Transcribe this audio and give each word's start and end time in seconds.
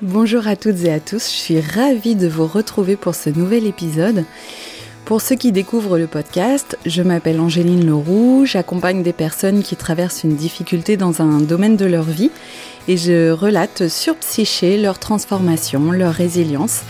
Bonjour 0.00 0.46
à 0.46 0.54
toutes 0.54 0.84
et 0.84 0.92
à 0.92 1.00
tous, 1.00 1.24
je 1.24 1.36
suis 1.36 1.60
ravie 1.60 2.14
de 2.14 2.28
vous 2.28 2.46
retrouver 2.46 2.94
pour 2.94 3.16
ce 3.16 3.30
nouvel 3.30 3.66
épisode. 3.66 4.24
Pour 5.04 5.20
ceux 5.20 5.34
qui 5.34 5.50
découvrent 5.50 5.98
le 5.98 6.06
podcast, 6.06 6.78
je 6.86 7.02
m'appelle 7.02 7.40
Angéline 7.40 7.84
Leroux, 7.84 8.44
j'accompagne 8.46 9.02
des 9.02 9.12
personnes 9.12 9.64
qui 9.64 9.74
traversent 9.74 10.22
une 10.22 10.36
difficulté 10.36 10.96
dans 10.96 11.20
un 11.20 11.40
domaine 11.40 11.76
de 11.76 11.84
leur 11.84 12.04
vie 12.04 12.30
et 12.86 12.96
je 12.96 13.32
relate 13.32 13.88
sur 13.88 14.14
Psyché 14.14 14.80
leur 14.80 15.00
transformation, 15.00 15.90
leur 15.90 16.14
résilience. 16.14 16.82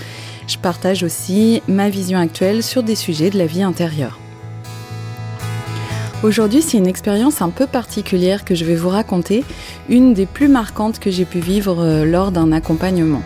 Je 0.47 0.59
partage 0.59 1.03
aussi 1.03 1.63
ma 1.67 1.89
vision 1.89 2.19
actuelle 2.19 2.63
sur 2.63 2.83
des 2.83 2.95
sujets 2.95 3.31
de 3.31 3.39
la 3.39 3.47
vie 3.47 3.63
intérieure. 3.63 4.19
Aujourd'hui, 6.25 6.63
c'est 6.63 6.79
une 6.79 6.89
expérience 6.89 7.43
un 7.43 7.51
peu 7.51 7.69
particulière 7.69 8.45
que 8.45 8.57
je 8.57 8.65
vais 8.65 8.75
vous 8.75 8.89
raconter, 8.89 9.45
une 9.89 10.15
des 10.15 10.27
plus 10.27 10.49
marquantes 10.49 10.99
que 10.99 11.11
j'ai 11.11 11.25
pu 11.25 11.41
vivre 11.41 11.83
euh, 11.83 12.05
lors 12.05 12.31
d'un 12.33 12.53
accompagnement. 12.53 13.23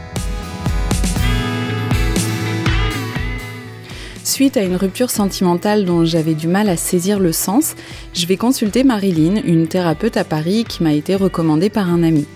Suite 4.24 4.56
à 4.56 4.62
une 4.62 4.76
rupture 4.76 5.10
sentimentale 5.10 5.84
dont 5.84 6.04
j'avais 6.04 6.34
du 6.34 6.48
mal 6.48 6.68
à 6.68 6.76
saisir 6.76 7.18
le 7.18 7.32
sens, 7.32 7.74
je 8.14 8.26
vais 8.26 8.36
consulter 8.36 8.84
Marilyn, 8.84 9.42
une 9.44 9.66
thérapeute 9.66 10.16
à 10.16 10.24
Paris 10.24 10.64
qui 10.66 10.82
m'a 10.82 10.94
été 10.94 11.14
recommandée 11.14 11.70
par 11.70 11.90
un 11.90 12.02
ami. 12.02 12.26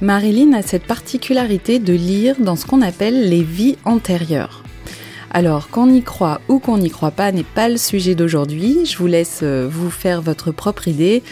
Marilyn 0.00 0.52
a 0.52 0.62
cette 0.62 0.84
particularité 0.84 1.78
de 1.78 1.92
lire 1.92 2.36
dans 2.38 2.56
ce 2.56 2.66
qu'on 2.66 2.82
appelle 2.82 3.28
les 3.28 3.42
vies 3.42 3.76
antérieures. 3.84 4.65
Alors, 5.36 5.68
qu'on 5.68 5.92
y 5.92 6.00
croit 6.00 6.40
ou 6.48 6.60
qu'on 6.60 6.78
n'y 6.78 6.88
croit 6.88 7.10
pas 7.10 7.30
n'est 7.30 7.44
pas 7.44 7.68
le 7.68 7.76
sujet 7.76 8.14
d'aujourd'hui. 8.14 8.86
Je 8.86 8.96
vous 8.96 9.06
laisse 9.06 9.40
euh, 9.42 9.68
vous 9.70 9.90
faire 9.90 10.22
votre 10.22 10.50
propre 10.50 10.88
idée. 10.88 11.22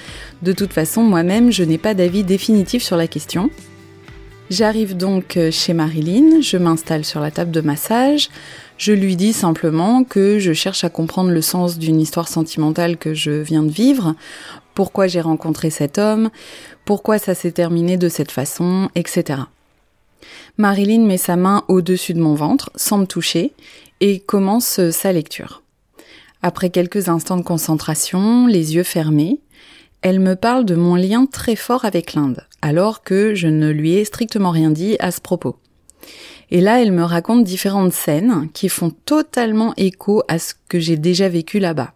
De 0.42 0.52
toute 0.52 0.74
façon, 0.74 1.02
moi-même, 1.02 1.50
je 1.50 1.64
n'ai 1.64 1.78
pas 1.78 1.94
d'avis 1.94 2.22
définitif 2.22 2.82
sur 2.82 2.98
la 2.98 3.06
question. 3.06 3.48
J'arrive 4.50 4.94
donc 4.94 5.38
euh, 5.38 5.50
chez 5.50 5.72
Marilyn, 5.72 6.42
je 6.42 6.58
m'installe 6.58 7.06
sur 7.06 7.20
la 7.20 7.30
table 7.30 7.50
de 7.50 7.62
massage, 7.62 8.28
je 8.76 8.92
lui 8.92 9.16
dis 9.16 9.32
simplement 9.32 10.04
que 10.04 10.38
je 10.38 10.52
cherche 10.52 10.84
à 10.84 10.90
comprendre 10.90 11.30
le 11.30 11.40
sens 11.40 11.78
d'une 11.78 11.98
histoire 11.98 12.28
sentimentale 12.28 12.98
que 12.98 13.14
je 13.14 13.30
viens 13.30 13.62
de 13.62 13.72
vivre, 13.72 14.14
pourquoi 14.74 15.06
j'ai 15.06 15.22
rencontré 15.22 15.70
cet 15.70 15.96
homme, 15.96 16.28
pourquoi 16.84 17.16
ça 17.16 17.34
s'est 17.34 17.52
terminé 17.52 17.96
de 17.96 18.10
cette 18.10 18.32
façon, 18.32 18.90
etc. 18.94 19.44
Marilyn 20.56 21.04
met 21.04 21.16
sa 21.16 21.36
main 21.36 21.64
au-dessus 21.68 22.14
de 22.14 22.20
mon 22.20 22.34
ventre, 22.34 22.70
sans 22.76 22.98
me 22.98 23.06
toucher, 23.06 23.52
et 24.00 24.20
commence 24.20 24.78
euh, 24.78 24.90
sa 24.90 25.12
lecture. 25.12 25.62
Après 26.42 26.70
quelques 26.70 27.08
instants 27.08 27.38
de 27.38 27.42
concentration, 27.42 28.46
les 28.46 28.74
yeux 28.74 28.82
fermés, 28.82 29.40
elle 30.02 30.20
me 30.20 30.36
parle 30.36 30.66
de 30.66 30.74
mon 30.74 30.96
lien 30.96 31.24
très 31.24 31.56
fort 31.56 31.86
avec 31.86 32.12
l'Inde, 32.12 32.46
alors 32.60 33.02
que 33.02 33.34
je 33.34 33.48
ne 33.48 33.70
lui 33.70 33.94
ai 33.94 34.04
strictement 34.04 34.50
rien 34.50 34.70
dit 34.70 34.96
à 35.00 35.10
ce 35.10 35.22
propos. 35.22 35.56
Et 36.50 36.60
là, 36.60 36.82
elle 36.82 36.92
me 36.92 37.02
raconte 37.02 37.44
différentes 37.44 37.94
scènes 37.94 38.48
qui 38.52 38.68
font 38.68 38.90
totalement 38.90 39.72
écho 39.78 40.22
à 40.28 40.38
ce 40.38 40.52
que 40.68 40.78
j'ai 40.78 40.98
déjà 40.98 41.28
vécu 41.28 41.58
là-bas. 41.58 41.94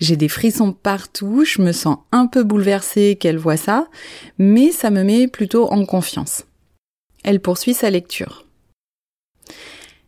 J'ai 0.00 0.16
des 0.16 0.28
frissons 0.28 0.72
partout, 0.72 1.44
je 1.44 1.62
me 1.62 1.72
sens 1.72 1.98
un 2.12 2.26
peu 2.26 2.42
bouleversée 2.42 3.16
qu'elle 3.18 3.38
voit 3.38 3.56
ça, 3.56 3.86
mais 4.38 4.72
ça 4.72 4.90
me 4.90 5.02
met 5.04 5.28
plutôt 5.28 5.72
en 5.72 5.84
confiance. 5.84 6.44
Elle 7.26 7.40
poursuit 7.40 7.74
sa 7.74 7.90
lecture. 7.90 8.46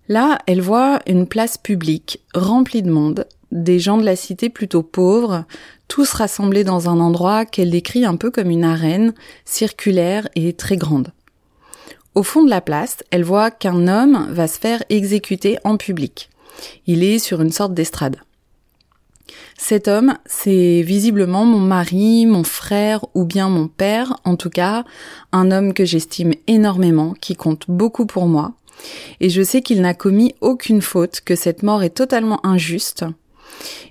Là, 0.09 0.39
elle 0.47 0.63
voit 0.63 1.01
une 1.09 1.27
place 1.27 1.59
publique 1.59 2.21
remplie 2.33 2.81
de 2.81 2.91
monde, 2.91 3.27
des 3.51 3.81
gens 3.81 3.99
de 3.99 4.05
la 4.05 4.15
cité 4.15 4.51
plutôt 4.51 4.85
pauvres, 4.85 5.45
tous 5.89 6.13
rassemblés 6.13 6.63
dans 6.63 6.89
un 6.89 7.01
endroit 7.01 7.45
qu'elle 7.45 7.71
décrit 7.71 8.05
un 8.05 8.15
peu 8.15 8.31
comme 8.31 8.51
une 8.51 8.63
arène, 8.63 9.15
circulaire 9.45 10.29
et 10.37 10.53
très 10.53 10.77
grande. 10.77 11.13
Au 12.15 12.23
fond 12.23 12.45
de 12.45 12.51
la 12.51 12.61
place, 12.61 12.99
elle 13.11 13.25
voit 13.25 13.51
qu'un 13.51 13.89
homme 13.89 14.29
va 14.31 14.47
se 14.47 14.61
faire 14.61 14.85
exécuter 14.89 15.59
en 15.65 15.77
public. 15.77 16.31
Il 16.87 17.03
est 17.03 17.19
sur 17.19 17.41
une 17.41 17.53
sorte 17.53 17.75
d'estrade. 17.75 18.17
Cet 19.61 19.89
homme, 19.89 20.17
c'est 20.25 20.83
visiblement 20.83 21.45
mon 21.45 21.59
mari, 21.59 22.27
mon 22.27 22.45
frère 22.45 23.05
ou 23.15 23.25
bien 23.25 23.49
mon 23.49 23.67
père, 23.67 24.17
en 24.25 24.37
tout 24.37 24.51
cas, 24.51 24.85
un 25.33 25.51
homme 25.51 25.75
que 25.75 25.85
j'estime 25.85 26.33
énormément, 26.47 27.13
qui 27.21 27.35
compte 27.35 27.65
beaucoup 27.69 28.07
pour 28.07 28.27
moi, 28.27 28.55
et 29.21 29.29
je 29.29 29.43
sais 29.43 29.61
qu'il 29.61 29.83
n'a 29.83 29.95
commis 29.95 30.35
aucune 30.41 30.81
faute, 30.81 31.21
que 31.25 31.35
cette 31.35 31.65
mort 31.65 31.83
est 31.83 31.91
totalement 31.91 32.45
injuste. 32.47 33.05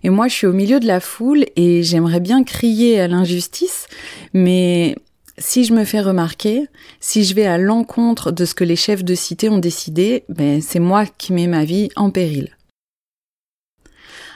Et 0.04 0.10
moi, 0.10 0.30
je 0.30 0.36
suis 0.36 0.48
au 0.48 0.54
milieu 0.54 0.80
de 0.80 0.88
la 0.88 1.02
foule 1.02 1.46
et 1.58 1.84
j'aimerais 1.84 2.22
bien 2.22 2.46
crier 2.46 3.02
à 3.02 3.10
l'injustice, 3.10 3.88
mais 4.34 4.96
si 5.38 5.66
je 5.66 5.74
me 5.74 5.84
fais 5.84 6.00
remarquer, 6.00 6.68
si 7.02 7.26
je 7.26 7.36
vais 7.36 7.46
à 7.46 7.58
l'encontre 7.58 8.32
de 8.32 8.46
ce 8.46 8.56
que 8.56 8.64
les 8.64 8.78
chefs 8.78 9.04
de 9.04 9.16
cité 9.16 9.50
ont 9.50 9.60
décidé, 9.60 10.24
ben, 10.30 10.62
c'est 10.62 10.80
moi 10.80 11.06
qui 11.06 11.34
mets 11.34 11.48
ma 11.48 11.66
vie 11.66 11.90
en 11.98 12.10
péril. 12.10 12.57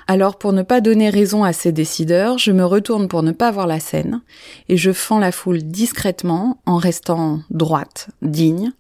Alors 0.08 0.38
pour 0.38 0.54
ne 0.54 0.64
pas 0.64 0.82
donner 0.82 1.10
raison 1.10 1.44
à 1.44 1.54
ces 1.54 1.72
décideurs, 1.72 2.38
je 2.38 2.52
me 2.52 2.66
retourne 2.66 3.08
pour 3.08 3.24
ne 3.24 3.32
pas 3.32 3.52
voir 3.52 3.68
la 3.68 3.80
scène, 3.80 4.22
et 4.70 4.78
je 4.78 4.92
fends 4.92 5.20
la 5.20 5.32
foule 5.32 5.64
discrètement 5.64 6.62
en 6.66 6.78
restant 6.78 7.42
droite, 7.50 8.10
digne, 8.22 8.72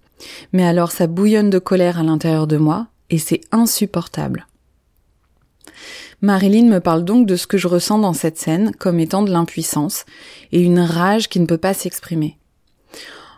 mais 0.53 0.65
alors 0.65 0.91
ça 0.91 1.07
bouillonne 1.07 1.49
de 1.49 1.59
colère 1.59 1.99
à 1.99 2.03
l'intérieur 2.03 2.47
de 2.47 2.57
moi, 2.57 2.87
et 3.09 3.17
c'est 3.17 3.41
insupportable. 3.51 4.47
Marilyn 6.21 6.67
me 6.67 6.79
parle 6.79 7.03
donc 7.03 7.25
de 7.25 7.35
ce 7.35 7.47
que 7.47 7.57
je 7.57 7.67
ressens 7.67 7.97
dans 7.97 8.13
cette 8.13 8.37
scène 8.37 8.71
comme 8.77 8.99
étant 8.99 9.23
de 9.23 9.31
l'impuissance 9.31 10.05
et 10.51 10.61
une 10.61 10.79
rage 10.79 11.29
qui 11.29 11.39
ne 11.39 11.47
peut 11.47 11.57
pas 11.57 11.73
s'exprimer. 11.73 12.37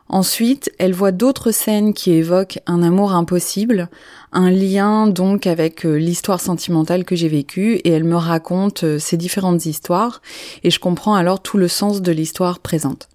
Ensuite, 0.09 0.71
elle 0.79 0.93
voit 0.93 1.11
d'autres 1.11 1.51
scènes 1.51 1.93
qui 1.93 2.11
évoquent 2.11 2.59
un 2.67 2.83
amour 2.83 3.13
impossible, 3.13 3.89
un 4.31 4.51
lien 4.51 5.07
donc 5.07 5.47
avec 5.47 5.85
euh, 5.85 5.95
l'histoire 5.95 6.39
sentimentale 6.39 7.05
que 7.05 7.15
j'ai 7.15 7.29
vécue, 7.29 7.75
et 7.75 7.89
elle 7.89 8.03
me 8.03 8.15
raconte 8.15 8.83
euh, 8.83 8.99
ces 8.99 9.17
différentes 9.17 9.65
histoires, 9.65 10.21
et 10.63 10.71
je 10.71 10.79
comprends 10.79 11.15
alors 11.15 11.41
tout 11.41 11.57
le 11.57 11.67
sens 11.67 12.01
de 12.01 12.11
l'histoire 12.11 12.59
présente. 12.59 13.09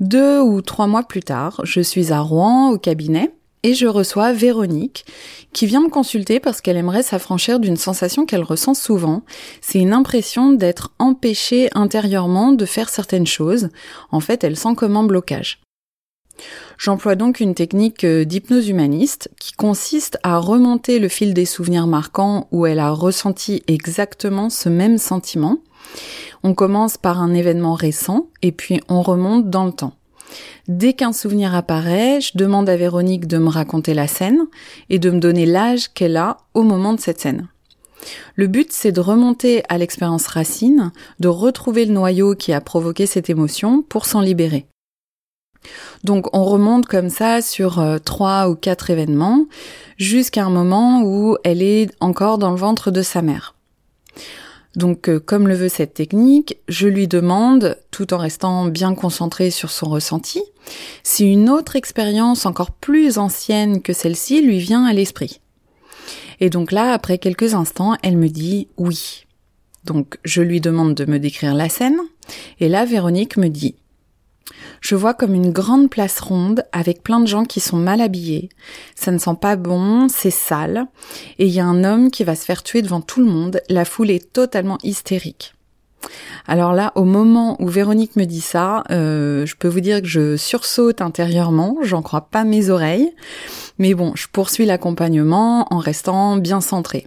Deux 0.00 0.40
ou 0.40 0.62
trois 0.62 0.86
mois 0.86 1.02
plus 1.02 1.22
tard, 1.22 1.60
je 1.64 1.80
suis 1.80 2.12
à 2.12 2.20
Rouen 2.20 2.70
au 2.70 2.78
cabinet 2.78 3.32
et 3.62 3.74
je 3.74 3.86
reçois 3.86 4.32
Véronique 4.32 5.04
qui 5.52 5.66
vient 5.66 5.82
me 5.82 5.88
consulter 5.88 6.40
parce 6.40 6.60
qu'elle 6.60 6.76
aimerait 6.76 7.02
s'affranchir 7.02 7.60
d'une 7.60 7.76
sensation 7.76 8.26
qu'elle 8.26 8.42
ressent 8.42 8.74
souvent. 8.74 9.22
C'est 9.60 9.78
une 9.78 9.92
impression 9.92 10.52
d'être 10.52 10.92
empêchée 10.98 11.68
intérieurement 11.74 12.52
de 12.52 12.64
faire 12.64 12.88
certaines 12.88 13.26
choses. 13.26 13.68
En 14.10 14.20
fait, 14.20 14.44
elle 14.44 14.56
sent 14.56 14.74
comme 14.76 14.96
un 14.96 15.04
blocage. 15.04 15.60
J'emploie 16.78 17.16
donc 17.16 17.40
une 17.40 17.56
technique 17.56 18.04
euh, 18.04 18.24
d'hypnose 18.24 18.68
humaniste 18.68 19.28
qui 19.40 19.52
consiste 19.54 20.18
à 20.22 20.38
remonter 20.38 21.00
le 21.00 21.08
fil 21.08 21.34
des 21.34 21.44
souvenirs 21.44 21.88
marquants 21.88 22.46
où 22.52 22.64
elle 22.64 22.78
a 22.78 22.90
ressenti 22.90 23.64
exactement 23.66 24.48
ce 24.48 24.68
même 24.68 24.98
sentiment 24.98 25.58
on 26.42 26.54
commence 26.54 26.96
par 26.96 27.20
un 27.20 27.34
événement 27.34 27.74
récent 27.74 28.28
et 28.42 28.52
puis 28.52 28.80
on 28.88 29.02
remonte 29.02 29.50
dans 29.50 29.64
le 29.64 29.72
temps. 29.72 29.94
Dès 30.68 30.92
qu'un 30.92 31.12
souvenir 31.12 31.54
apparaît, 31.54 32.20
je 32.20 32.36
demande 32.36 32.68
à 32.68 32.76
Véronique 32.76 33.26
de 33.26 33.38
me 33.38 33.48
raconter 33.48 33.94
la 33.94 34.06
scène 34.06 34.46
et 34.90 34.98
de 34.98 35.10
me 35.10 35.20
donner 35.20 35.46
l'âge 35.46 35.88
qu'elle 35.88 36.16
a 36.16 36.38
au 36.54 36.62
moment 36.62 36.92
de 36.92 37.00
cette 37.00 37.20
scène. 37.20 37.48
Le 38.36 38.46
but, 38.46 38.72
c'est 38.72 38.92
de 38.92 39.00
remonter 39.00 39.62
à 39.68 39.78
l'expérience 39.78 40.26
racine, 40.26 40.92
de 41.20 41.28
retrouver 41.28 41.84
le 41.84 41.92
noyau 41.92 42.34
qui 42.34 42.52
a 42.52 42.60
provoqué 42.60 43.06
cette 43.06 43.30
émotion 43.30 43.82
pour 43.82 44.06
s'en 44.06 44.20
libérer. 44.20 44.66
Donc 46.04 46.34
on 46.34 46.44
remonte 46.44 46.86
comme 46.86 47.10
ça 47.10 47.42
sur 47.42 47.80
euh, 47.80 47.98
trois 47.98 48.48
ou 48.48 48.54
quatre 48.54 48.90
événements 48.90 49.46
jusqu'à 49.96 50.44
un 50.44 50.50
moment 50.50 51.02
où 51.02 51.36
elle 51.42 51.62
est 51.62 51.90
encore 52.00 52.38
dans 52.38 52.50
le 52.50 52.56
ventre 52.56 52.90
de 52.90 53.02
sa 53.02 53.22
mère. 53.22 53.54
Donc 54.78 55.08
euh, 55.08 55.18
comme 55.18 55.48
le 55.48 55.56
veut 55.56 55.68
cette 55.68 55.92
technique, 55.92 56.56
je 56.68 56.86
lui 56.86 57.08
demande, 57.08 57.76
tout 57.90 58.14
en 58.14 58.18
restant 58.18 58.66
bien 58.66 58.94
concentré 58.94 59.50
sur 59.50 59.72
son 59.72 59.88
ressenti, 59.90 60.40
si 61.02 61.26
une 61.26 61.50
autre 61.50 61.74
expérience 61.74 62.46
encore 62.46 62.70
plus 62.70 63.18
ancienne 63.18 63.82
que 63.82 63.92
celle-ci 63.92 64.40
lui 64.40 64.60
vient 64.60 64.84
à 64.84 64.92
l'esprit. 64.92 65.40
Et 66.38 66.48
donc 66.48 66.70
là, 66.70 66.92
après 66.92 67.18
quelques 67.18 67.54
instants, 67.54 67.96
elle 68.04 68.16
me 68.16 68.28
dit 68.28 68.68
oui. 68.76 69.26
Donc 69.84 70.16
je 70.24 70.42
lui 70.42 70.60
demande 70.60 70.94
de 70.94 71.06
me 71.06 71.18
décrire 71.18 71.54
la 71.54 71.68
scène, 71.68 71.98
et 72.60 72.68
là 72.68 72.84
Véronique 72.84 73.36
me 73.36 73.48
dit 73.48 73.74
je 74.80 74.94
vois 74.94 75.14
comme 75.14 75.34
une 75.34 75.52
grande 75.52 75.90
place 75.90 76.20
ronde 76.20 76.64
avec 76.72 77.02
plein 77.02 77.20
de 77.20 77.26
gens 77.26 77.44
qui 77.44 77.60
sont 77.60 77.76
mal 77.76 78.00
habillés. 78.00 78.48
Ça 78.94 79.10
ne 79.10 79.18
sent 79.18 79.36
pas 79.40 79.56
bon, 79.56 80.08
c'est 80.08 80.30
sale. 80.30 80.86
Et 81.38 81.46
il 81.46 81.52
y 81.52 81.60
a 81.60 81.66
un 81.66 81.84
homme 81.84 82.10
qui 82.10 82.24
va 82.24 82.34
se 82.34 82.44
faire 82.44 82.62
tuer 82.62 82.82
devant 82.82 83.00
tout 83.00 83.20
le 83.20 83.26
monde. 83.26 83.60
La 83.68 83.84
foule 83.84 84.10
est 84.10 84.32
totalement 84.32 84.78
hystérique. 84.82 85.54
Alors 86.46 86.72
là, 86.72 86.92
au 86.94 87.04
moment 87.04 87.56
où 87.60 87.68
Véronique 87.68 88.16
me 88.16 88.24
dit 88.24 88.40
ça, 88.40 88.84
euh, 88.90 89.44
je 89.46 89.56
peux 89.56 89.68
vous 89.68 89.80
dire 89.80 90.00
que 90.00 90.08
je 90.08 90.36
sursaute 90.36 91.00
intérieurement, 91.00 91.76
j'en 91.82 92.02
crois 92.02 92.28
pas 92.30 92.44
mes 92.44 92.70
oreilles. 92.70 93.12
Mais 93.78 93.94
bon, 93.94 94.12
je 94.14 94.26
poursuis 94.32 94.64
l'accompagnement 94.64 95.66
en 95.72 95.78
restant 95.78 96.36
bien 96.36 96.60
centrée. 96.60 97.06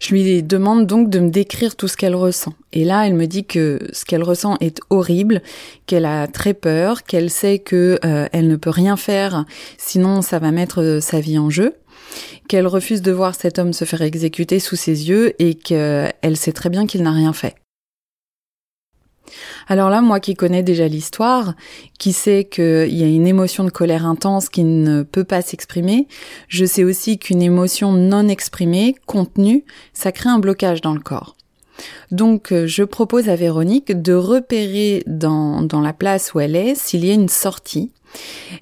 Je 0.00 0.14
lui 0.14 0.42
demande 0.42 0.86
donc 0.86 1.10
de 1.10 1.18
me 1.18 1.30
décrire 1.30 1.76
tout 1.76 1.88
ce 1.88 1.96
qu'elle 1.96 2.14
ressent. 2.14 2.54
Et 2.72 2.84
là, 2.84 3.06
elle 3.06 3.14
me 3.14 3.26
dit 3.26 3.44
que 3.44 3.80
ce 3.92 4.04
qu'elle 4.04 4.22
ressent 4.22 4.56
est 4.60 4.80
horrible, 4.90 5.42
qu'elle 5.86 6.06
a 6.06 6.26
très 6.26 6.54
peur, 6.54 7.04
qu'elle 7.04 7.30
sait 7.30 7.58
que 7.58 7.98
euh, 8.04 8.26
elle 8.32 8.48
ne 8.48 8.56
peut 8.56 8.70
rien 8.70 8.96
faire, 8.96 9.44
sinon 9.78 10.22
ça 10.22 10.38
va 10.38 10.50
mettre 10.50 10.82
euh, 10.82 11.00
sa 11.00 11.20
vie 11.20 11.38
en 11.38 11.50
jeu, 11.50 11.74
qu'elle 12.48 12.66
refuse 12.66 13.02
de 13.02 13.12
voir 13.12 13.34
cet 13.34 13.58
homme 13.58 13.72
se 13.72 13.84
faire 13.84 14.02
exécuter 14.02 14.60
sous 14.60 14.76
ses 14.76 15.08
yeux 15.08 15.34
et 15.42 15.54
qu'elle 15.54 16.36
sait 16.36 16.52
très 16.52 16.70
bien 16.70 16.86
qu'il 16.86 17.02
n'a 17.02 17.12
rien 17.12 17.32
fait. 17.32 17.54
Alors 19.68 19.90
là, 19.90 20.00
moi 20.00 20.20
qui 20.20 20.34
connais 20.34 20.62
déjà 20.62 20.88
l'histoire, 20.88 21.54
qui 21.98 22.12
sais 22.12 22.44
qu'il 22.44 22.94
y 22.94 23.02
a 23.02 23.06
une 23.06 23.26
émotion 23.26 23.64
de 23.64 23.70
colère 23.70 24.06
intense 24.06 24.48
qui 24.48 24.64
ne 24.64 25.02
peut 25.02 25.24
pas 25.24 25.42
s'exprimer, 25.42 26.08
je 26.48 26.64
sais 26.64 26.84
aussi 26.84 27.18
qu'une 27.18 27.42
émotion 27.42 27.92
non 27.92 28.28
exprimée, 28.28 28.94
contenue, 29.06 29.64
ça 29.92 30.12
crée 30.12 30.30
un 30.30 30.38
blocage 30.38 30.80
dans 30.80 30.94
le 30.94 31.00
corps. 31.00 31.36
Donc 32.10 32.52
euh, 32.52 32.66
je 32.66 32.82
propose 32.82 33.28
à 33.28 33.36
Véronique 33.36 34.00
de 34.00 34.14
repérer 34.14 35.02
dans, 35.06 35.66
la 35.82 35.92
place 35.92 36.32
où 36.34 36.40
elle 36.40 36.56
est 36.56 36.74
s'il 36.74 37.04
y 37.04 37.10
a 37.10 37.14
une 37.14 37.28
sortie 37.28 37.92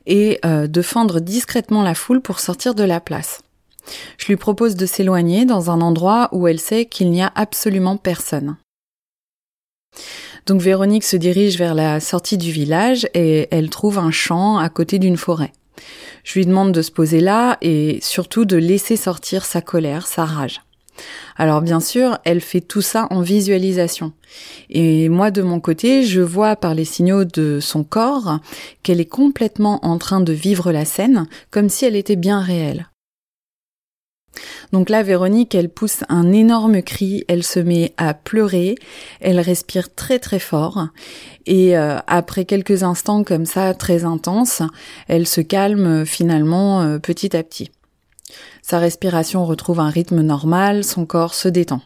et 0.07 0.41
euh, 0.45 0.67
de 0.67 0.83
fendre 0.83 1.21
discrètement 1.21 1.83
la 1.83 1.95
foule 1.95 2.21
pour 2.21 2.41
sortir 2.41 2.75
de 2.75 2.83
la 2.83 3.01
place. 3.01 3.43
Je 4.19 4.27
lui 4.27 4.37
propose 4.37 4.77
de 4.77 4.87
s'éloigner 4.87 5.45
dans 5.45 5.71
un 5.71 5.81
endroit 5.81 6.29
où 6.33 6.49
elle 6.49 6.61
sait 6.61 6.87
qu'il 6.87 7.11
n'y 7.11 7.23
a 7.23 7.31
absolument 7.35 7.97
personne. 7.97 8.57
Donc 10.47 10.61
Véronique 10.61 11.05
se 11.05 11.17
dirige 11.17 11.59
vers 11.59 11.75
la 11.75 12.01
sortie 12.01 12.37
du 12.37 12.53
village 12.53 13.09
et 13.15 13.49
elle 13.51 13.71
trouve 13.71 13.99
un 13.99 14.11
champ 14.11 14.59
à 14.59 14.69
côté 14.69 14.99
d'une 14.99 15.17
forêt. 15.17 15.53
Je 16.23 16.39
lui 16.39 16.47
demande 16.47 16.73
de 16.73 16.83
se 16.83 16.91
poser 16.91 17.21
là 17.21 17.57
et 17.63 17.99
surtout 18.03 18.45
de 18.45 18.57
laisser 18.57 18.97
sortir 18.97 19.45
sa 19.45 19.61
colère, 19.63 20.07
sa 20.07 20.25
rage. 20.25 20.61
Alors 21.37 21.63
bien 21.63 21.81
sûr, 21.81 22.19
elle 22.25 22.41
fait 22.41 22.61
tout 22.61 22.83
ça 22.83 23.09
en 23.11 23.21
visualisation. 23.21 24.13
Et 24.71 25.09
moi 25.09 25.31
de 25.31 25.43
mon 25.43 25.61
côté, 25.61 26.05
je 26.05 26.21
vois 26.21 26.57
par 26.57 26.75
les 26.75 26.85
signaux 26.85 27.25
de 27.25 27.59
son 27.61 27.83
corps 27.83 28.39
qu'elle 28.83 29.01
est 29.01 29.07
complètement 29.07 29.85
en 29.85 29.99
train 29.99 30.21
de 30.21 30.33
vivre 30.33 30.73
la 30.73 30.85
scène 30.85 31.27
comme 31.51 31.69
si 31.69 31.85
elle 31.85 31.97
était 31.97 32.17
bien 32.17 32.41
réelle. 32.41 32.89
Donc 34.73 34.91
là, 34.91 35.03
Véronique, 35.03 35.55
elle 35.55 35.69
pousse 35.69 36.05
un 36.09 36.33
énorme 36.33 36.83
cri, 36.83 37.25
elle 37.29 37.43
se 37.43 37.61
met 37.61 37.93
à 37.97 38.15
pleurer, 38.15 38.75
elle 39.21 39.41
respire 39.41 39.95
très 39.95 40.19
très 40.19 40.39
fort 40.39 40.89
et 41.47 41.77
euh, 41.77 41.99
après 42.07 42.45
quelques 42.45 42.83
instants 42.83 43.25
comme 43.25 43.47
ça 43.47 43.75
très 43.75 44.05
intenses, 44.05 44.63
elle 45.09 45.27
se 45.27 45.41
calme 45.41 46.07
finalement 46.07 46.83
euh, 46.83 46.99
petit 46.99 47.37
à 47.37 47.43
petit. 47.43 47.71
Sa 48.63 48.79
respiration 48.79 49.45
retrouve 49.45 49.81
un 49.81 49.91
rythme 49.91 50.23
normal, 50.23 50.85
son 50.85 51.07
corps 51.07 51.35
se 51.35 51.49
détend. 51.49 51.83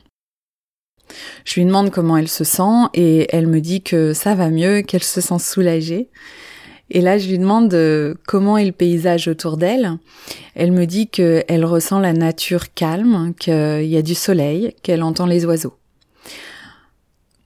Je 1.45 1.55
lui 1.55 1.65
demande 1.65 1.91
comment 1.91 2.17
elle 2.17 2.29
se 2.29 2.45
sent 2.45 2.89
et 2.95 3.35
elle 3.35 3.47
me 3.47 3.61
dit 3.61 3.83
que 3.83 4.13
ça 4.13 4.35
va 4.35 4.51
mieux, 4.51 4.83
qu'elle 4.83 5.03
se 5.03 5.21
sent 5.21 5.39
soulagée. 5.39 6.11
Et 6.91 7.01
là, 7.01 7.19
je 7.19 7.29
lui 7.29 7.39
demande 7.39 7.73
euh, 7.75 8.15
comment 8.27 8.57
est 8.57 8.65
le 8.65 8.73
paysage 8.73 9.29
autour 9.29 9.57
d'elle. 9.57 9.99
Elle 10.55 10.73
me 10.73 10.87
dit 10.87 11.09
qu'elle 11.09 11.65
ressent 11.65 11.99
la 11.99 12.13
nature 12.13 12.73
calme, 12.73 13.35
qu'il 13.39 13.85
y 13.85 13.97
a 13.97 14.03
du 14.03 14.15
soleil, 14.15 14.75
qu'elle 14.83 15.03
entend 15.03 15.27
les 15.27 15.45
oiseaux. 15.45 15.75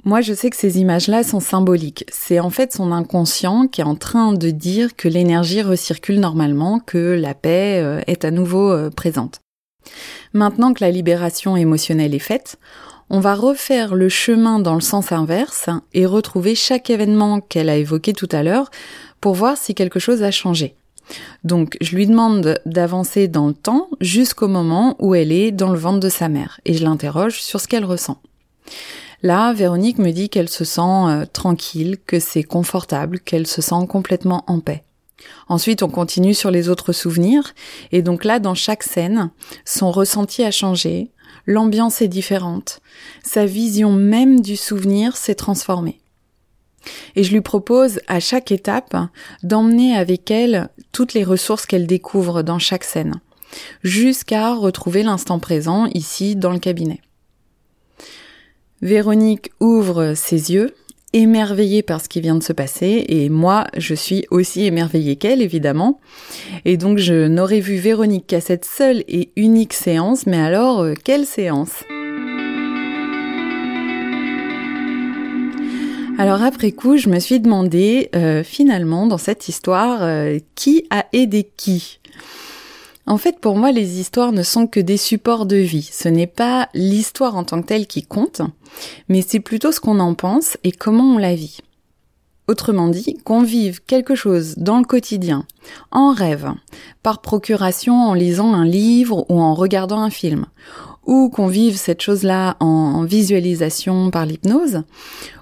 Moi, 0.05 0.21
je 0.21 0.35
sais 0.35 0.51
que 0.51 0.57
ces 0.57 0.81
images-là 0.81 1.23
sont 1.23 1.39
symboliques. 1.39 2.05
C'est 2.11 2.41
en 2.41 2.51
fait 2.51 2.73
son 2.73 2.91
inconscient 2.91 3.69
qui 3.69 3.81
est 3.81 3.85
en 3.85 3.95
train 3.95 4.33
de 4.33 4.51
dire 4.51 4.97
que 4.97 5.09
l'énergie 5.09 5.63
recircule 5.63 6.19
normalement, 6.19 6.81
que 6.81 6.99
la 6.99 7.35
paix 7.35 7.81
euh, 7.81 8.01
est 8.09 8.25
à 8.25 8.33
nouveau 8.33 8.73
euh, 8.73 8.91
présente. 8.91 9.41
Maintenant 10.33 10.73
que 10.73 10.83
la 10.85 10.91
libération 10.91 11.57
émotionnelle 11.57 12.15
est 12.15 12.21
faite, 12.21 12.59
on 13.11 13.21
va 13.21 13.35
refaire 13.35 13.95
le 13.95 14.09
chemin 14.09 14.59
dans 14.59 14.75
le 14.75 14.81
sens 14.81 15.13
inverse 15.13 15.69
et 15.93 16.07
retrouver 16.07 16.55
chaque 16.55 16.89
événement 16.89 17.41
qu'elle 17.41 17.69
a 17.69 17.77
évoqué 17.77 18.13
tout 18.13 18.29
à 18.33 18.43
l'heure 18.43 18.71
pour 19.23 19.35
voir 19.35 19.57
si 19.57 19.75
quelque 19.75 20.01
chose 20.01 20.23
a 20.23 20.31
changé. 20.31 20.75
Donc, 21.45 21.79
je 21.81 21.97
lui 21.97 22.07
demande 22.07 22.61
d'avancer 22.67 23.29
dans 23.29 23.47
le 23.47 23.55
temps 23.55 23.89
jusqu'au 24.01 24.49
moment 24.49 24.97
où 24.99 25.15
elle 25.15 25.33
est 25.33 25.53
dans 25.53 25.71
le 25.71 25.79
ventre 25.79 26.01
de 26.01 26.09
sa 26.09 26.29
mère 26.29 26.61
et 26.65 26.75
je 26.75 26.85
l'interroge 26.85 27.41
sur 27.41 27.61
ce 27.61 27.69
qu'elle 27.69 27.85
ressent. 27.85 28.21
Là, 29.23 29.53
Véronique 29.53 29.99
me 29.99 30.11
dit 30.11 30.29
qu'elle 30.29 30.49
se 30.49 30.65
sent 30.65 30.81
euh, 30.83 31.25
tranquille, 31.33 31.99
que 32.07 32.19
c'est 32.19 32.43
confortable, 32.43 33.21
qu'elle 33.21 33.47
se 33.47 33.63
sent 33.63 33.87
complètement 33.89 34.43
en 34.49 34.59
paix. 34.59 34.83
Ensuite, 35.49 35.85
on 35.85 35.89
continue 35.89 36.35
sur 36.35 36.51
les 36.51 36.69
autres 36.69 36.93
souvenirs, 36.93 37.55
et 37.93 38.03
donc 38.03 38.25
là, 38.25 38.41
dans 38.41 38.57
chaque 38.57 38.83
scène, 38.83 39.31
son 39.65 39.93
ressenti 39.93 40.43
a 40.43 40.51
changé, 40.51 41.11
l'ambiance 41.47 42.03
est 42.03 42.09
différente, 42.09 42.81
sa 43.23 43.47
vision 43.47 43.93
même 43.93 44.41
du 44.41 44.57
souvenir 44.57 45.17
s'est 45.17 45.37
transformée. 45.37 46.02
Et 47.17 47.25
je 47.25 47.33
lui 47.33 47.41
propose 47.41 48.01
à 48.09 48.21
chaque 48.21 48.53
étape 48.53 48.97
d'emmener 49.43 49.97
avec 49.97 50.31
elle 50.31 50.69
toutes 50.93 51.15
les 51.15 51.25
ressources 51.25 51.67
qu'elle 51.67 51.87
découvre 51.87 52.43
dans 52.43 52.59
chaque 52.59 52.85
scène, 52.85 53.21
jusqu'à 53.83 54.55
retrouver 54.55 55.03
l'instant 55.03 55.39
présent 55.39 55.87
ici 55.95 56.37
dans 56.37 56.53
le 56.53 56.59
cabinet. 56.59 57.01
Véronique 58.81 59.53
ouvre 59.61 60.15
ses 60.15 60.53
yeux, 60.53 60.75
émerveillée 61.13 61.83
par 61.83 62.01
ce 62.01 62.09
qui 62.09 62.21
vient 62.21 62.35
de 62.35 62.43
se 62.43 62.53
passer, 62.53 63.05
et 63.09 63.29
moi, 63.29 63.67
je 63.77 63.95
suis 63.95 64.25
aussi 64.31 64.65
émerveillée 64.65 65.17
qu'elle, 65.17 65.43
évidemment. 65.43 66.01
Et 66.65 66.77
donc, 66.77 66.99
je 66.99 67.27
n'aurais 67.27 67.61
vu 67.61 67.77
Véronique 67.77 68.27
qu'à 68.27 68.41
cette 68.41 68.65
seule 68.65 69.05
et 69.09 69.31
unique 69.37 69.75
séance, 69.75 70.27
mais 70.27 70.41
alors, 70.41 70.81
euh, 70.81 70.95
quelle 71.05 71.27
séance? 71.27 71.85
Alors 76.23 76.45
après 76.45 76.71
coup, 76.71 76.99
je 76.99 77.09
me 77.09 77.19
suis 77.19 77.41
demandé 77.41 78.09
euh, 78.15 78.45
finalement 78.45 79.09
dans 79.09 79.19
cette 79.19 79.49
histoire 79.49 80.05
euh, 80.05 80.39
qui 80.55 80.87
a 80.89 81.05
aidé 81.13 81.51
qui? 81.57 81.99
En 83.09 83.19
fait, 83.19 83.41
pour 83.41 83.57
moi, 83.57 83.73
les 83.73 83.99
histoires 83.99 84.31
ne 84.31 84.45
sont 84.45 84.69
que 84.69 84.79
des 84.79 84.99
supports 84.99 85.47
de 85.47 85.57
vie. 85.57 85.91
Ce 85.93 86.09
n'est 86.09 86.29
pas 86.29 86.69
l'histoire 86.75 87.35
en 87.35 87.43
tant 87.43 87.61
que 87.61 87.67
telle 87.67 87.89
qui 87.89 88.05
compte, 88.05 88.41
mais 89.09 89.21
c'est 89.21 89.41
plutôt 89.41 89.73
ce 89.73 89.81
qu'on 89.81 89.99
en 89.99 90.15
pense 90.15 90.57
et 90.63 90.71
comment 90.71 91.17
on 91.17 91.19
la 91.19 91.35
vit. 91.35 91.59
Autrement 92.47 92.87
dit, 92.87 93.19
qu'on 93.25 93.43
vive 93.43 93.81
quelque 93.85 94.15
chose 94.15 94.55
dans 94.59 94.79
le 94.79 94.85
quotidien, 94.85 95.45
en 95.91 96.13
rêve, 96.13 96.53
par 97.03 97.21
procuration 97.21 97.95
en 97.95 98.15
lisant 98.15 98.55
un 98.55 98.65
livre 98.65 99.27
ou 99.29 99.41
en 99.41 99.55
regardant 99.55 99.99
un 99.99 100.11
film, 100.11 100.47
ou 101.07 101.29
qu'on 101.29 101.47
vive 101.47 101.77
cette 101.77 102.01
chose-là 102.01 102.57
en 102.61 103.05
visualisation 103.05 104.11
par 104.11 104.27
l'hypnose, 104.27 104.83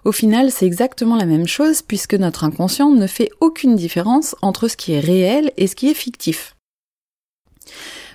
au 0.04 0.12
final 0.12 0.50
c'est 0.50 0.66
exactement 0.66 1.16
la 1.16 1.26
même 1.26 1.46
chose 1.46 1.82
puisque 1.82 2.14
notre 2.14 2.44
inconscient 2.44 2.90
ne 2.90 3.06
fait 3.06 3.30
aucune 3.40 3.76
différence 3.76 4.34
entre 4.42 4.68
ce 4.68 4.76
qui 4.76 4.92
est 4.92 5.00
réel 5.00 5.52
et 5.56 5.66
ce 5.66 5.76
qui 5.76 5.90
est 5.90 5.94
fictif. 5.94 6.56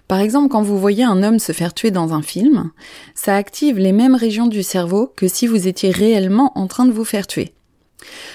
Par 0.07 0.19
exemple, 0.19 0.49
quand 0.49 0.61
vous 0.61 0.79
voyez 0.79 1.03
un 1.03 1.23
homme 1.23 1.39
se 1.39 1.51
faire 1.51 1.73
tuer 1.73 1.89
dans 1.89 2.13
un 2.13 2.21
film, 2.21 2.71
ça 3.15 3.35
active 3.35 3.79
les 3.79 3.91
mêmes 3.91 4.15
régions 4.15 4.47
du 4.47 4.61
cerveau 4.61 5.11
que 5.15 5.27
si 5.27 5.47
vous 5.47 5.67
étiez 5.67 5.89
réellement 5.89 6.51
en 6.55 6.67
train 6.67 6.85
de 6.85 6.91
vous 6.91 7.05
faire 7.05 7.25
tuer. 7.25 7.53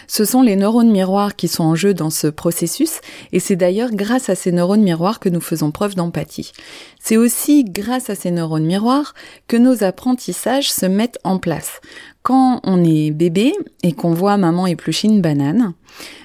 Ce 0.07 0.25
sont 0.25 0.43
les 0.43 0.57
neurones 0.57 0.91
miroirs 0.91 1.37
qui 1.37 1.49
sont 1.49 1.65
en 1.65 1.75
jeu 1.75 1.95
dans 1.95 2.11
ce 2.11 2.27
processus 2.27 3.00
et 3.33 3.41
c'est 3.41 3.57
d'ailleurs 3.57 3.91
grâce 3.93 4.29
à 4.29 4.35
ces 4.35 4.53
neurones 4.53 4.83
miroirs 4.83 5.21
que 5.21 5.29
nous 5.29 5.41
faisons 5.41 5.71
preuve 5.71 5.95
d'empathie. 5.95 6.53
C'est 6.99 7.17
aussi 7.17 7.65
grâce 7.65 8.11
à 8.11 8.15
ces 8.15 8.31
neurones 8.31 8.67
miroirs 8.67 9.15
que 9.49 9.57
nos 9.57 9.85
apprentissages 9.85 10.71
se 10.71 10.87
mettent 10.87 11.19
en 11.25 11.39
place. 11.39 11.81
Quand 12.23 12.61
on 12.65 12.85
est 12.85 13.11
bébé 13.11 13.55
et 13.83 13.93
qu'on 13.93 14.12
voit 14.12 14.37
maman 14.37 14.67
éplucher 14.67 15.09
une 15.09 15.23
banane, 15.23 15.73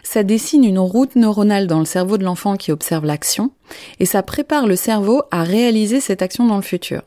ça 0.04 0.24
dessine 0.24 0.66
une 0.66 0.80
route 0.80 1.16
neuronale 1.16 1.68
dans 1.68 1.80
le 1.80 1.86
cerveau 1.86 2.18
de 2.18 2.26
l'enfant 2.26 2.58
qui 2.58 2.72
observe 2.72 3.06
l'action 3.06 3.52
et 4.00 4.06
ça 4.06 4.22
prépare 4.24 4.68
le 4.68 4.76
cerveau 4.76 5.24
à 5.32 5.44
réaliser 5.44 6.02
cette 6.02 6.22
action 6.22 6.46
dans 6.46 6.58
le 6.58 6.62
futur. 6.62 7.04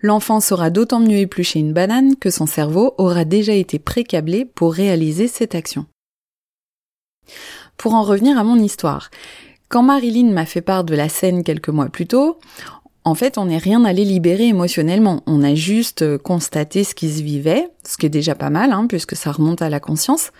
L'enfant 0.00 0.40
saura 0.40 0.70
d'autant 0.70 1.00
mieux 1.00 1.18
éplucher 1.18 1.60
une 1.60 1.72
banane 1.72 2.16
que 2.16 2.30
son 2.30 2.46
cerveau 2.46 2.94
aura 2.98 3.24
déjà 3.24 3.54
été 3.54 3.78
précablé 3.78 4.44
pour 4.44 4.74
réaliser 4.74 5.28
cette 5.28 5.54
action. 5.54 5.86
Pour 7.76 7.94
en 7.94 8.02
revenir 8.02 8.38
à 8.38 8.44
mon 8.44 8.56
histoire, 8.56 9.10
quand 9.68 9.82
Marilyn 9.82 10.30
m'a 10.30 10.46
fait 10.46 10.60
part 10.60 10.84
de 10.84 10.94
la 10.94 11.08
scène 11.08 11.42
quelques 11.42 11.68
mois 11.70 11.88
plus 11.88 12.06
tôt, 12.06 12.38
en 13.06 13.14
fait, 13.14 13.36
on 13.36 13.46
n'est 13.46 13.58
rien 13.58 13.84
allé 13.84 14.04
libérer 14.04 14.46
émotionnellement. 14.46 15.22
On 15.26 15.42
a 15.42 15.54
juste 15.54 16.16
constaté 16.18 16.84
ce 16.84 16.94
qui 16.94 17.12
se 17.12 17.22
vivait, 17.22 17.68
ce 17.86 17.98
qui 17.98 18.06
est 18.06 18.10
déjà 18.10 18.34
pas 18.34 18.48
mal, 18.48 18.72
hein, 18.72 18.86
puisque 18.88 19.14
ça 19.14 19.30
remonte 19.30 19.60
à 19.60 19.68
la 19.68 19.78
conscience. 19.78 20.30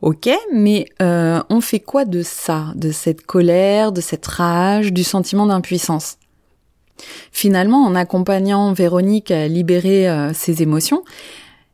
Ok, 0.00 0.30
mais 0.50 0.86
euh, 1.02 1.42
on 1.50 1.60
fait 1.60 1.80
quoi 1.80 2.06
de 2.06 2.22
ça, 2.22 2.72
de 2.74 2.90
cette 2.90 3.26
colère, 3.26 3.92
de 3.92 4.00
cette 4.00 4.26
rage, 4.26 4.94
du 4.94 5.04
sentiment 5.04 5.46
d'impuissance? 5.46 6.16
Finalement, 7.32 7.84
en 7.84 7.94
accompagnant 7.94 8.72
Véronique 8.72 9.30
à 9.30 9.48
libérer 9.48 10.08
euh, 10.08 10.32
ses 10.32 10.62
émotions, 10.62 11.04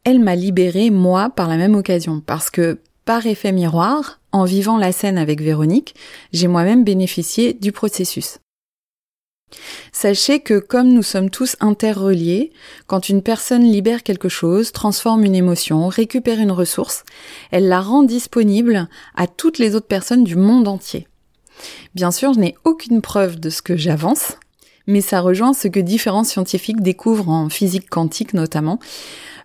elle 0.04 0.20
m'a 0.20 0.36
libérée 0.36 0.90
moi 0.90 1.30
par 1.30 1.48
la 1.48 1.56
même 1.56 1.74
occasion 1.74 2.22
parce 2.24 2.50
que 2.50 2.78
par 3.04 3.26
effet 3.26 3.52
miroir, 3.52 4.20
en 4.32 4.44
vivant 4.44 4.76
la 4.76 4.92
scène 4.92 5.18
avec 5.18 5.40
Véronique, 5.40 5.94
j'ai 6.32 6.48
moi-même 6.48 6.84
bénéficié 6.84 7.52
du 7.52 7.72
processus. 7.72 8.38
Sachez 9.92 10.40
que 10.40 10.58
comme 10.58 10.92
nous 10.92 11.02
sommes 11.02 11.30
tous 11.30 11.56
interreliés, 11.60 12.52
quand 12.86 13.08
une 13.08 13.22
personne 13.22 13.62
libère 13.62 14.02
quelque 14.02 14.28
chose, 14.28 14.72
transforme 14.72 15.24
une 15.24 15.34
émotion, 15.34 15.88
récupère 15.88 16.40
une 16.40 16.50
ressource, 16.50 17.04
elle 17.50 17.68
la 17.68 17.80
rend 17.80 18.02
disponible 18.02 18.88
à 19.14 19.26
toutes 19.26 19.58
les 19.58 19.74
autres 19.74 19.86
personnes 19.86 20.24
du 20.24 20.36
monde 20.36 20.68
entier. 20.68 21.06
Bien 21.94 22.10
sûr, 22.10 22.34
je 22.34 22.40
n'ai 22.40 22.56
aucune 22.64 23.00
preuve 23.00 23.40
de 23.40 23.48
ce 23.48 23.62
que 23.62 23.76
j'avance, 23.76 24.36
mais 24.86 25.00
ça 25.00 25.20
rejoint 25.20 25.52
ce 25.52 25.68
que 25.68 25.80
différents 25.80 26.24
scientifiques 26.24 26.80
découvrent 26.80 27.28
en 27.28 27.48
physique 27.48 27.88
quantique 27.88 28.34
notamment, 28.34 28.78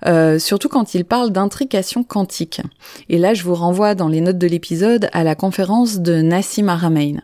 euh, 0.05 0.39
surtout 0.39 0.69
quand 0.69 0.93
ils 0.95 1.05
parlent 1.05 1.31
d'intrication 1.31 2.03
quantique. 2.03 2.61
Et 3.09 3.17
là, 3.17 3.33
je 3.33 3.43
vous 3.43 3.55
renvoie 3.55 3.95
dans 3.95 4.07
les 4.07 4.21
notes 4.21 4.37
de 4.37 4.47
l'épisode 4.47 5.09
à 5.13 5.23
la 5.23 5.35
conférence 5.35 5.99
de 5.99 6.21
Nassim 6.21 6.69
Haramein. 6.69 7.21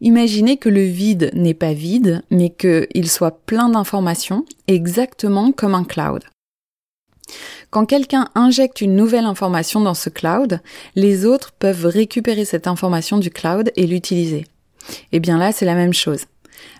Imaginez 0.00 0.56
que 0.56 0.70
le 0.70 0.82
vide 0.82 1.30
n'est 1.34 1.54
pas 1.54 1.74
vide, 1.74 2.22
mais 2.30 2.50
qu'il 2.50 3.10
soit 3.10 3.44
plein 3.44 3.68
d'informations, 3.68 4.46
exactement 4.66 5.52
comme 5.52 5.74
un 5.74 5.84
cloud. 5.84 6.22
Quand 7.70 7.86
quelqu'un 7.86 8.28
injecte 8.34 8.80
une 8.80 8.96
nouvelle 8.96 9.26
information 9.26 9.80
dans 9.80 9.94
ce 9.94 10.08
cloud, 10.08 10.60
les 10.96 11.26
autres 11.26 11.52
peuvent 11.52 11.86
récupérer 11.86 12.44
cette 12.44 12.66
information 12.66 13.18
du 13.18 13.30
cloud 13.30 13.70
et 13.76 13.86
l'utiliser. 13.86 14.46
Eh 15.12 15.20
bien 15.20 15.38
là, 15.38 15.52
c'est 15.52 15.66
la 15.66 15.74
même 15.74 15.92
chose. 15.92 16.24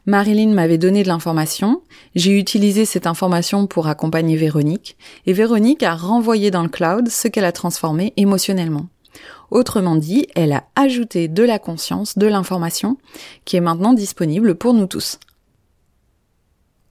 Marilyn 0.07 0.53
m'avait 0.53 0.79
donné 0.79 1.03
de 1.03 1.09
l'information, 1.09 1.83
j'ai 2.15 2.39
utilisé 2.39 2.85
cette 2.85 3.07
information 3.07 3.67
pour 3.67 3.87
accompagner 3.87 4.37
Véronique, 4.37 4.97
et 5.27 5.33
Véronique 5.33 5.83
a 5.83 5.95
renvoyé 5.95 6.51
dans 6.51 6.63
le 6.63 6.69
cloud 6.69 7.09
ce 7.09 7.29
qu'elle 7.29 7.45
a 7.45 7.53
transformé 7.53 8.13
émotionnellement. 8.17 8.87
Autrement 9.51 9.97
dit, 9.97 10.27
elle 10.35 10.53
a 10.53 10.65
ajouté 10.77 11.29
de 11.29 11.43
la 11.43 11.59
conscience, 11.59 12.17
de 12.17 12.27
l'information, 12.27 12.97
qui 13.45 13.57
est 13.57 13.61
maintenant 13.61 13.93
disponible 13.93 14.55
pour 14.55 14.75
nous 14.75 14.87
tous. 14.87 15.19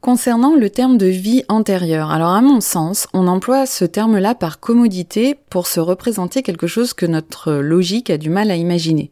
Concernant 0.02 0.56
le 0.56 0.70
terme 0.70 0.98
de 0.98 1.08
vie 1.08 1.44
antérieure, 1.50 2.12
alors 2.12 2.30
à 2.30 2.42
mon 2.42 2.62
sens, 2.62 3.08
on 3.14 3.28
emploie 3.28 3.66
ce 3.66 3.84
terme-là 3.84 4.34
par 4.34 4.62
commodité 4.62 5.36
pour 5.50 5.68
se 5.68 5.82
représenter 5.82 6.42
quelque 6.42 6.68
chose 6.68 6.94
que 6.94 7.06
notre 7.06 7.54
logique 7.54 8.10
a 8.10 8.18
du 8.18 8.30
mal 8.30 8.50
à 8.50 8.56
imaginer. 8.56 9.12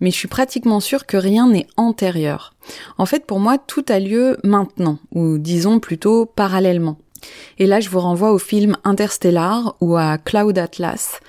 Mais 0.00 0.10
je 0.10 0.16
suis 0.16 0.28
pratiquement 0.28 0.80
sûre 0.80 1.06
que 1.06 1.16
rien 1.16 1.48
n'est 1.48 1.66
antérieur. 1.76 2.54
En 2.98 3.06
fait, 3.06 3.26
pour 3.26 3.40
moi, 3.40 3.58
tout 3.58 3.84
a 3.88 3.98
lieu 3.98 4.38
maintenant, 4.44 4.98
ou 5.12 5.38
disons 5.38 5.80
plutôt 5.80 6.26
parallèlement. 6.26 6.98
Et 7.58 7.66
là, 7.66 7.80
je 7.80 7.88
vous 7.88 8.00
renvoie 8.00 8.32
au 8.32 8.38
film 8.38 8.76
Interstellar 8.84 9.76
ou 9.80 9.96
à 9.96 10.18
Cloud 10.18 10.58
Atlas, 10.58 11.20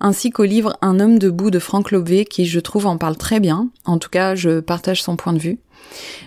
ainsi 0.00 0.30
qu'au 0.30 0.44
livre 0.44 0.76
Un 0.82 0.98
homme 0.98 1.18
debout 1.18 1.50
de 1.50 1.58
Frank 1.58 1.90
Lobé 1.90 2.24
qui, 2.24 2.46
je 2.46 2.60
trouve, 2.60 2.86
en 2.86 2.98
parle 2.98 3.16
très 3.16 3.40
bien. 3.40 3.68
En 3.84 3.98
tout 3.98 4.10
cas, 4.10 4.34
je 4.34 4.60
partage 4.60 5.02
son 5.02 5.16
point 5.16 5.32
de 5.32 5.38
vue. 5.38 5.58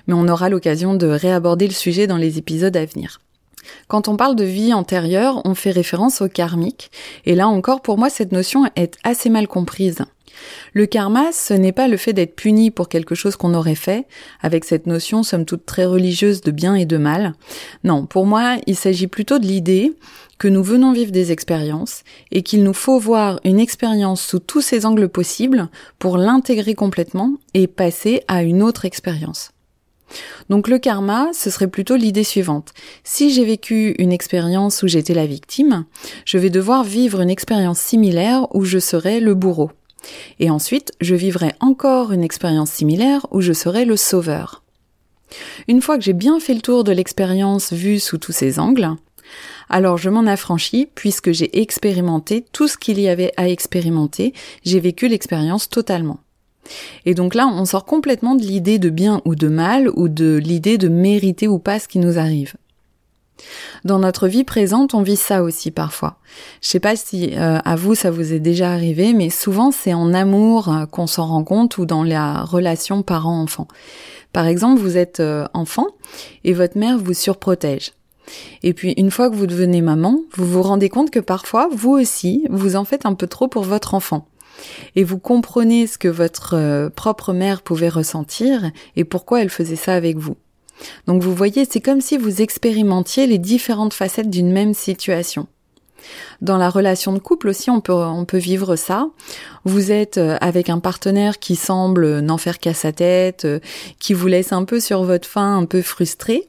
Mais 0.08 0.13
on 0.13 0.28
aura 0.28 0.50
l'occasion 0.50 0.94
de 0.94 1.08
réaborder 1.08 1.68
le 1.68 1.74
sujet 1.74 2.08
dans 2.08 2.18
les 2.18 2.38
épisodes 2.38 2.75
à 2.75 2.86
venir. 2.86 3.20
Quand 3.88 4.08
on 4.08 4.18
parle 4.18 4.36
de 4.36 4.44
vie 4.44 4.74
antérieure, 4.74 5.42
on 5.46 5.56
fait 5.56 5.72
référence 5.72 6.22
au 6.22 6.28
karmique, 6.28 6.92
et 7.25 7.36
là 7.36 7.48
encore 7.48 7.82
pour 7.82 7.98
moi 7.98 8.10
cette 8.10 8.32
notion 8.32 8.66
est 8.75 8.98
assez 9.04 9.30
mal 9.30 9.48
comprise. 9.48 10.00
Le 10.74 10.86
karma, 10.86 11.32
ce 11.32 11.54
n'est 11.54 11.72
pas 11.72 11.88
le 11.88 11.98
fait 11.98 12.13
d'être 12.13 12.36
puni 12.36 12.72
pour 12.72 12.90
quelque 12.90 13.16
chose 13.16 13.36
qu'on 13.36 13.54
aurait 13.54 13.75
fait, 13.75 14.06
avec 14.42 14.66
cette 14.66 14.88
notion 14.88 15.24
somme 15.24 15.46
toute 15.46 15.66
très 15.66 15.86
religieuse 15.86 16.42
de 16.42 16.52
bien 16.52 16.75
et 16.75 16.86
de 16.86 16.98
mal. 16.98 17.34
Non, 17.84 18.06
pour 18.06 18.25
moi, 18.25 18.58
il 18.68 18.75
s'agit 18.75 19.08
plutôt 19.08 19.40
de 19.40 19.46
l'idée 19.46 19.94
que 20.38 20.48
nous 20.48 20.63
venons 20.63 20.92
vivre 20.92 21.12
des 21.12 21.32
expériences 21.32 22.04
et 22.32 22.42
qu'il 22.42 22.63
nous 22.63 22.74
faut 22.74 23.00
voir 23.00 23.40
une 23.44 23.60
expérience 23.60 24.22
sous 24.22 24.40
tous 24.40 24.62
ses 24.62 24.86
angles 24.86 25.10
possibles 25.10 25.70
pour 26.00 26.18
l'intégrer 26.18 26.75
complètement 26.75 27.34
et 27.54 27.68
passer 27.68 28.24
à 28.28 28.44
une 28.44 28.62
autre 28.62 28.86
expérience. 28.86 29.52
Donc 30.50 30.68
le 30.68 30.80
karma, 30.80 31.30
ce 31.34 31.50
serait 31.50 31.68
plutôt 31.68 31.96
l'idée 31.96 32.24
suivante. 32.24 32.74
Si 33.04 33.32
j'ai 33.32 33.46
vécu 33.46 33.96
une 33.98 34.12
expérience 34.12 34.84
où 34.84 34.88
j'étais 34.88 35.13
la 35.13 35.25
victime, 35.25 35.86
je 36.25 36.38
vais 36.38 36.50
devoir 36.50 36.84
vivre 36.84 37.22
une 37.22 37.30
expérience 37.30 37.80
similaire 37.80 38.54
où 38.54 38.66
je 38.66 38.80
serai 38.80 39.20
le 39.20 39.34
bourreau. 39.34 39.72
Et 40.39 40.50
ensuite, 40.50 40.91
je 41.01 41.15
vivrai 41.15 41.53
encore 41.60 42.12
une 42.12 42.24
expérience 42.24 42.72
similaire 42.72 43.25
où 43.31 43.41
je 43.41 43.53
serai 43.53 43.86
le 43.86 43.98
sauveur. 43.98 44.63
Une 45.67 45.81
fois 45.81 45.98
que 45.98 46.03
j'ai 46.03 46.13
bien 46.13 46.39
fait 46.39 46.53
le 46.53 46.62
tour 46.62 46.83
de 46.83 46.91
l'expérience 46.91 47.74
vue 47.74 48.00
sous 48.00 48.17
tous 48.17 48.31
ses 48.31 48.60
angles, 48.60 48.89
alors 49.69 49.98
je 49.98 50.10
m'en 50.10 50.27
affranchis 50.27 50.88
puisque 50.93 51.31
j'ai 51.31 51.62
expérimenté 51.62 52.45
tout 52.51 52.67
ce 52.67 52.77
qu'il 52.77 53.00
y 53.00 53.07
avait 53.07 53.33
à 53.38 53.50
expérimenter, 53.50 54.33
j'ai 54.63 54.79
vécu 54.79 55.07
l'expérience 55.07 55.69
totalement. 55.69 56.19
Et 57.05 57.13
donc 57.13 57.36
là, 57.36 57.48
on 57.48 57.65
sort 57.65 57.86
complètement 57.86 58.36
de 58.36 58.43
l'idée 58.43 58.79
de 58.79 58.89
bien 58.89 59.22
ou 59.25 59.36
de 59.36 59.48
mal 59.48 59.89
ou 59.95 60.07
de 60.07 60.36
l'idée 60.38 60.77
de 60.77 60.88
mériter 60.88 61.48
ou 61.48 61.60
pas 61.60 61.79
ce 61.79 61.88
qui 61.88 62.00
nous 62.00 62.17
arrive. 62.17 62.53
Dans 63.84 64.00
notre 64.00 64.28
vie 64.28 64.44
présente, 64.44 64.94
on 64.94 65.02
vit 65.02 65.16
ça 65.16 65.44
aussi 65.44 65.72
parfois. 65.72 66.18
Je 66.62 66.70
sais 66.70 66.80
pas 66.80 66.96
si 66.96 67.32
euh, 67.36 67.60
à 67.63 67.75
vous 67.75 67.96
ça 67.96 68.12
vous 68.12 68.34
est 68.34 68.40
déjà 68.40 68.72
arrivé, 68.72 69.13
mais 69.13 69.30
souvent 69.30 69.72
c'est 69.72 69.94
en 69.94 70.13
amour 70.13 70.70
euh, 70.70 70.86
qu'on 70.86 71.08
s'en 71.08 71.28
rend 71.28 71.44
compte 71.44 71.78
ou 71.78 71.86
dans 71.86 72.04
la 72.04 72.44
relation 72.44 73.02
parent-enfant. 73.02 73.68
Par 74.32 74.48
exemple, 74.48 74.82
vous 74.82 74.98
êtes 74.98 75.20
euh, 75.20 75.46
enfant 75.54 75.88
et 76.44 76.54
votre 76.54 76.78
mère 76.78 76.98
vous 76.98 77.13
surprotège. 77.13 77.92
Et 78.63 78.74
puis 78.74 78.94
une 78.94 79.12
fois 79.12 79.30
que 79.30 79.36
vous 79.36 79.48
devenez 79.48 79.82
maman, 79.82 80.22
vous 80.36 80.46
vous 80.46 80.62
rendez 80.62 80.90
compte 80.90 81.12
que 81.12 81.20
parfois, 81.20 81.70
vous 81.75 81.92
aussi, 81.92 82.48
vous 82.50 82.75
en 82.75 82.86
faites 82.86 83.06
un 83.06 83.16
peu 83.16 83.28
trop 83.28 83.48
pour 83.48 83.63
votre 83.63 83.94
enfant. 83.94 84.28
Et 84.96 85.04
vous 85.04 85.18
comprenez 85.18 85.88
ce 85.88 85.98
que 85.98 86.08
votre 86.08 86.90
propre 86.96 87.34
mère 87.34 87.63
pouvait 87.63 87.90
ressentir 87.90 88.72
et 88.96 89.04
pourquoi 89.04 89.42
elle 89.42 89.50
faisait 89.50 89.75
ça 89.75 89.94
avec 89.94 90.18
vous. 90.18 90.38
Donc 91.08 91.22
vous 91.22 91.34
voyez, 91.34 91.66
c'est 91.70 91.82
comme 91.82 92.02
si 92.02 92.18
vous 92.18 92.42
expérimentiez 92.42 93.28
les 93.28 93.38
différentes 93.38 93.94
facettes 93.94 94.30
d'une 94.30 94.52
même 94.52 94.74
situation. 94.74 95.48
Dans 96.42 96.58
la 96.58 96.70
relation 96.70 97.13
de 97.13 97.20
couple 97.20 97.50
aussi, 97.50 97.70
on 97.70 97.82
peut, 97.82 97.94
on 97.94 98.25
peut 98.25 98.38
vivre 98.38 98.75
ça. 98.75 99.08
Vous 99.66 99.92
êtes 99.92 100.18
euh, 100.18 100.38
avec 100.42 100.70
un 100.70 100.80
partenaire 100.80 101.40
qui 101.40 101.56
semble 101.56 102.20
n'en 102.20 102.38
faire 102.38 102.60
qu'à 102.60 102.74
sa 102.74 102.92
tête, 102.92 103.46
euh, 103.46 103.60
qui 104.00 104.13
vous 104.13 104.28
laisse 104.28 104.52
un 104.52 104.66
peu 104.66 104.80
sur 104.80 105.04
votre 105.04 105.28
faim, 105.28 105.58
un 105.58 105.66
peu 105.66 105.82
frustré. 105.82 106.48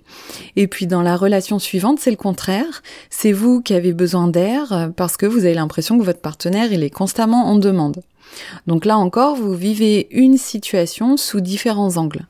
Et 0.56 0.66
puis 0.66 0.86
dans 0.86 1.02
la 1.02 1.16
relation 1.16 1.58
suivante, 1.58 2.00
c'est 2.00 2.10
le 2.10 2.16
contraire. 2.16 2.82
C'est 3.10 3.32
vous 3.32 3.62
qui 3.62 3.74
avez 3.74 3.92
besoin 3.92 4.28
d'air 4.28 4.72
euh, 4.72 4.88
parce 4.88 5.16
que 5.16 5.26
vous 5.26 5.44
avez 5.44 5.54
l'impression 5.54 5.98
que 5.98 6.04
votre 6.04 6.20
partenaire, 6.20 6.72
il 6.72 6.82
est 6.82 6.90
constamment 6.90 7.46
en 7.46 7.56
demande. 7.56 8.02
Donc 8.66 8.84
là 8.84 8.98
encore, 8.98 9.36
vous 9.36 9.54
vivez 9.54 10.08
une 10.10 10.38
situation 10.38 11.16
sous 11.16 11.40
différents 11.40 11.96
angles. 11.96 12.26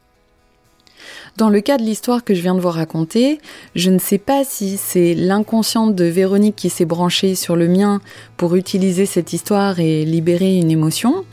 Dans 1.36 1.48
le 1.48 1.60
cas 1.60 1.78
de 1.78 1.82
l'histoire 1.82 2.24
que 2.24 2.34
je 2.34 2.40
viens 2.40 2.54
de 2.54 2.60
vous 2.60 2.70
raconter, 2.70 3.40
je 3.74 3.90
ne 3.90 3.98
sais 3.98 4.18
pas 4.18 4.44
si 4.44 4.76
c'est 4.76 5.14
l'inconsciente 5.14 5.94
de 5.94 6.04
Véronique 6.04 6.56
qui 6.56 6.70
s'est 6.70 6.84
branchée 6.84 7.34
sur 7.34 7.56
le 7.56 7.68
mien 7.68 8.00
pour 8.36 8.54
utiliser 8.54 9.06
cette 9.06 9.32
histoire 9.32 9.80
et 9.80 10.04
libérer 10.04 10.56
une 10.56 10.70
émotion, 10.70 11.24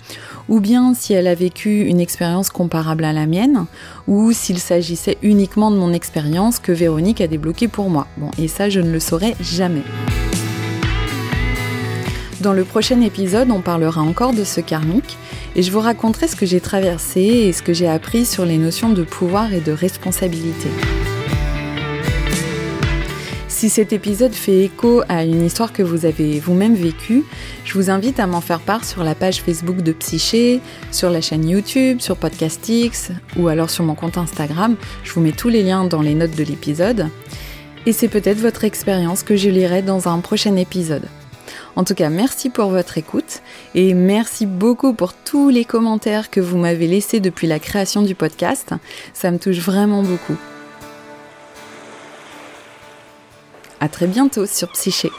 ou 0.50 0.60
bien 0.60 0.94
si 0.94 1.14
elle 1.14 1.28
a 1.28 1.36
vécu 1.36 1.82
une 1.82 2.00
expérience 2.00 2.50
comparable 2.50 3.04
à 3.04 3.14
la 3.14 3.26
mienne, 3.26 3.66
ou 4.08 4.32
s'il 4.32 4.60
s'agissait 4.60 5.18
uniquement 5.22 5.72
de 5.72 5.78
mon 5.78 5.94
expérience 5.94 6.60
que 6.60 6.72
Véronique 6.72 7.22
a 7.22 7.28
débloquée 7.28 7.68
pour 7.68 7.90
moi. 7.90 8.08
Bon, 8.18 8.32
et 8.38 8.48
ça, 8.48 8.70
je 8.70 8.80
ne 8.80 8.92
le 8.92 9.00
saurais 9.00 9.36
jamais. 9.40 9.84
Dans 12.42 12.54
le 12.54 12.64
prochain 12.64 13.02
épisode, 13.02 13.52
on 13.52 13.62
parlera 13.62 14.02
encore 14.02 14.34
de 14.34 14.44
ce 14.44 14.62
karmique 14.62 15.16
et 15.56 15.62
je 15.62 15.72
vous 15.72 15.80
raconterai 15.80 16.28
ce 16.28 16.36
que 16.36 16.48
j'ai 16.48 16.60
traversé 16.60 17.22
et 17.22 17.54
ce 17.54 17.62
que 17.62 17.72
j'ai 17.72 17.88
appris 17.88 18.26
sur 18.26 18.46
les 18.46 18.58
notions 18.58 18.90
de 18.90 19.04
pouvoir 19.04 19.54
et 19.54 19.60
de 19.60 19.72
responsabilité. 19.72 20.70
Si 23.48 23.70
cet 23.70 23.94
épisode 23.94 24.34
fait 24.34 24.64
écho 24.64 25.04
à 25.08 25.24
une 25.24 25.46
histoire 25.46 25.72
que 25.72 25.84
vous 25.84 26.08
avez 26.08 26.40
vous-même 26.40 26.74
vécue, 26.74 27.26
je 27.64 27.76
vous 27.76 27.92
invite 27.92 28.20
à 28.20 28.26
m'en 28.26 28.42
faire 28.42 28.62
part 28.62 28.86
sur 28.86 29.04
la 29.04 29.14
page 29.14 29.44
Facebook 29.44 29.84
de 29.84 29.92
Psyché, 29.92 30.62
sur 30.92 31.12
la 31.12 31.22
chaîne 31.22 31.48
YouTube, 31.48 32.00
sur 32.00 32.18
Podcastix 32.18 33.12
ou 33.38 33.50
alors 33.50 33.70
sur 33.70 33.84
mon 33.84 33.94
compte 33.94 34.18
Instagram. 34.18 34.78
Je 35.04 35.14
vous 35.14 35.22
mets 35.22 35.32
tous 35.32 35.50
les 35.50 35.62
liens 35.62 35.86
dans 35.86 36.02
les 36.02 36.16
notes 36.16 36.36
de 36.36 36.44
l'épisode. 36.44 37.10
Et 37.86 37.94
c'est 37.94 38.08
peut-être 38.08 38.40
votre 38.40 38.64
expérience 38.64 39.22
que 39.22 39.36
je 39.36 39.50
lirai 39.50 39.84
dans 39.84 40.08
un 40.08 40.18
prochain 40.22 40.56
épisode. 40.56 41.06
En 41.76 41.84
tout 41.84 41.96
cas, 41.96 42.10
merci 42.10 42.50
pour 42.50 42.70
votre 42.70 42.98
écoute 42.98 43.42
et 43.76 43.94
merci 43.94 44.46
beaucoup 44.46 44.94
pour 44.94 45.14
tous 45.14 45.50
les 45.50 45.66
commentaires 45.66 46.30
que 46.30 46.42
vous 46.42 46.58
m'avez 46.58 46.88
laissés 46.88 47.20
depuis 47.20 47.48
la 47.48 47.60
création 47.60 48.02
du 48.02 48.14
podcast. 48.14 48.74
Ça 49.14 49.32
me 49.32 49.40
touche 49.40 49.60
vraiment 49.60 50.04
beaucoup. 50.04 50.36
À 53.80 53.90
très 53.90 54.08
bientôt 54.08 54.46
sur 54.46 54.72
Psyché. 54.74 55.10